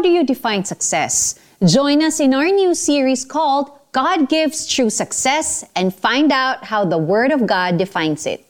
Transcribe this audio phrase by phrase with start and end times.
[0.00, 1.38] How do you define success?
[1.62, 6.86] Join us in our new series called God Gives True Success and find out how
[6.86, 8.46] the Word of God defines it.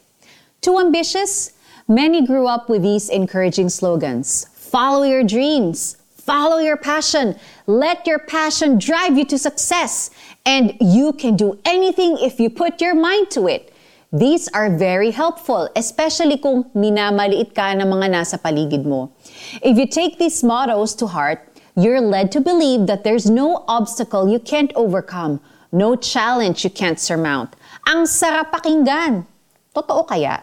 [0.61, 1.53] Too ambitious?
[1.89, 7.35] Many grew up with these encouraging slogans Follow your dreams, follow your passion,
[7.67, 10.13] let your passion drive you to success,
[10.47, 13.75] and you can do anything if you put your mind to it.
[14.11, 19.15] These are very helpful, especially kung minamaliit ka ng mga nasa paligid mo.
[19.63, 21.47] If you take these mottos to heart,
[21.79, 25.39] you're led to believe that there's no obstacle you can't overcome,
[25.71, 27.55] no challenge you can't surmount.
[27.87, 29.31] Ang sarap pakinggan.
[29.79, 30.43] Totoo kaya?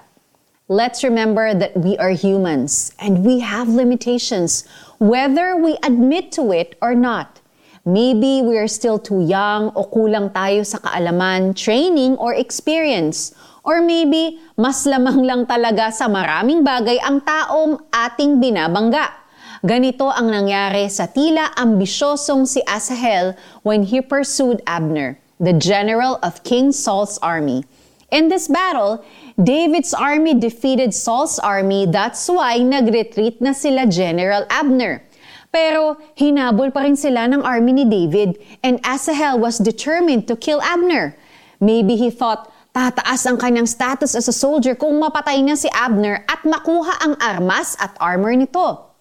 [0.71, 4.63] Let's remember that we are humans and we have limitations,
[4.95, 7.43] whether we admit to it or not.
[7.87, 13.31] Maybe we are still too young o kulang tayo sa kaalaman, training, or experience.
[13.67, 19.11] Or maybe mas lamang lang talaga sa maraming bagay ang taong ating binabangga.
[19.59, 23.35] Ganito ang nangyari sa tila ambisyosong si Asahel
[23.67, 27.67] when he pursued Abner, the general of King Saul's army.
[28.07, 29.03] In this battle,
[29.35, 35.03] David's army defeated Saul's army, that's why nag-retreat na sila General Abner.
[35.51, 40.63] Pero hinabol pa rin sila ng army ni David and Asahel was determined to kill
[40.63, 41.19] Abner.
[41.59, 46.21] Maybe he thought, tataas ang kanyang status as a soldier kung mapatay na si Abner
[46.29, 48.93] at makuha ang armas at armor nito.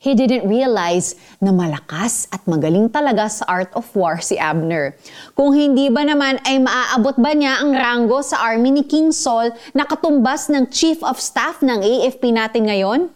[0.00, 4.96] He didn't realize na malakas at magaling talaga sa art of war si Abner.
[5.36, 9.52] Kung hindi ba naman ay maaabot ba niya ang ranggo sa army ni King Saul
[9.76, 13.12] na katumbas ng chief of staff ng AFP natin ngayon?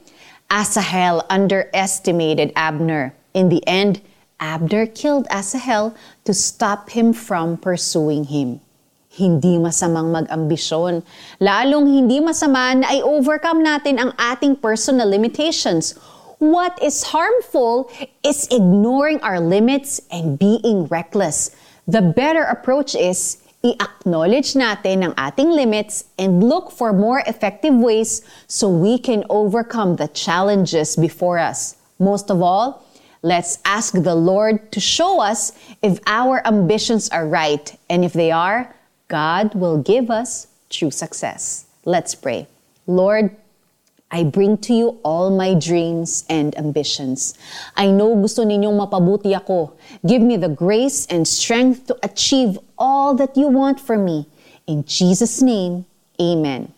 [0.52, 3.16] Asahel underestimated Abner.
[3.32, 4.04] In the end,
[4.36, 5.96] Abner killed Asahel
[6.28, 8.60] to stop him from pursuing him.
[9.10, 11.02] Hindi masamang mag-ambisyon.
[11.42, 15.98] Lalong hindi masama na i-overcome natin ang ating personal limitations
[16.40, 17.92] What is harmful
[18.24, 21.54] is ignoring our limits and being reckless.
[21.86, 28.24] The better approach is i-acknowledge natin ang ating limits and look for more effective ways
[28.48, 31.76] so we can overcome the challenges before us.
[32.00, 32.88] Most of all,
[33.20, 35.52] let's ask the Lord to show us
[35.84, 37.68] if our ambitions are right.
[37.92, 38.72] And if they are,
[39.10, 41.66] God will give us true success.
[41.84, 42.46] Let's pray.
[42.86, 43.34] Lord,
[44.10, 47.34] I bring to you all my dreams and ambitions.
[47.76, 49.74] I know gusto ninyong mapabuti ako.
[50.06, 54.30] Give me the grace and strength to achieve all that you want for me.
[54.70, 55.86] In Jesus' name,
[56.22, 56.70] amen.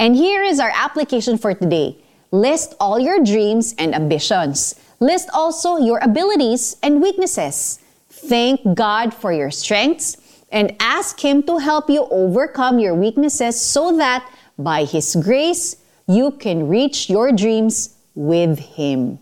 [0.00, 2.00] And here is our application for today.
[2.32, 4.80] List all your dreams and ambitions.
[5.00, 7.78] List also your abilities and weaknesses.
[8.08, 10.16] Thank God for your strengths
[10.54, 14.22] and ask Him to help you overcome your weaknesses so that
[14.54, 19.18] by His grace, you can reach your dreams with Him.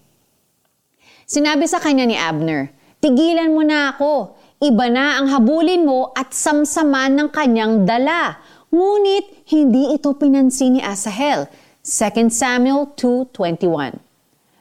[1.25, 2.69] Sinabi sa kanya ni Abner,
[3.03, 4.37] Tigilan mo na ako.
[4.63, 8.39] Iba na ang habulin mo at samsaman ng kanyang dala.
[8.71, 11.51] Ngunit hindi ito pinansin ni Asahel.
[11.83, 14.12] 2 Samuel 2.21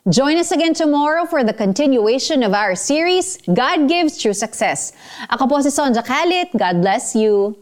[0.10, 4.98] Join us again tomorrow for the continuation of our series, God Gives True Success.
[5.30, 6.50] Ako po si Sonja Khalid.
[6.58, 7.54] God bless you.